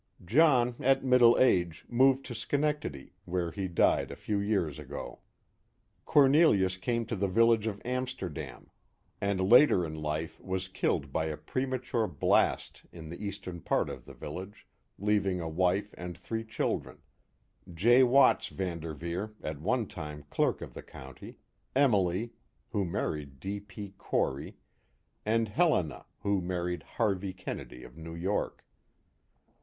John, 0.25 0.77
at 0.79 1.03
middle 1.03 1.37
age, 1.37 1.85
moved 1.87 2.25
to 2.25 2.33
Schenectady, 2.33 3.13
where 3.25 3.51
he 3.51 3.67
died 3.67 4.09
a 4.09 4.15
few 4.15 4.39
years 4.39 4.79
ago. 4.79 5.19
Cornelius 6.05 6.75
came 6.77 7.05
to 7.05 7.15
the 7.15 7.27
village 7.27 7.67
of 7.67 7.79
Amsterdam. 7.85 8.71
and 9.21 9.39
later 9.39 9.85
in 9.85 9.93
life 9.93 10.39
was 10.41 10.67
killed 10.67 11.13
by 11.13 11.25
a 11.25 11.37
premature 11.37 12.07
blast 12.07 12.81
in 12.91 13.09
the 13.09 13.23
eastern 13.23 13.61
part 13.61 13.91
of 13.91 14.05
the 14.05 14.15
village, 14.15 14.65
leaving 14.97 15.39
a 15.39 15.47
wife 15.47 15.93
and 15.95 16.17
three 16.17 16.43
children,— 16.43 17.03
J. 17.85 18.01
Watts 18.01 18.47
Van 18.47 18.79
Derveer, 18.79 19.35
at 19.43 19.61
one 19.61 19.85
time 19.85 20.23
clerk 20.31 20.63
of 20.63 20.73
the 20.73 20.81
county, 20.81 21.37
Emily, 21.75 22.31
who 22.71 22.85
married 22.85 23.39
D. 23.39 23.59
P. 23.59 23.93
Corey, 23.99 24.57
and 25.27 25.49
Helena, 25.49 26.05
who 26.21 26.41
married 26.41 26.81
Harvey 26.81 27.33
Kennedy 27.33 27.83
of 27.83 27.95
New 27.95 28.15
York. 28.15 28.65